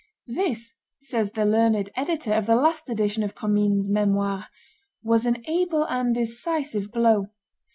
"This," 0.25 0.73
says 1.03 1.29
the 1.33 1.45
learned 1.45 1.91
editor 1.95 2.33
of 2.33 2.47
the 2.47 2.55
last 2.55 2.89
edition 2.89 3.21
of 3.21 3.35
Commynes' 3.35 3.87
Memoires, 3.87 4.45
"was 5.03 5.27
an 5.27 5.43
able 5.47 5.83
and 5.85 6.15
decisive 6.15 6.91
blow. 6.91 7.27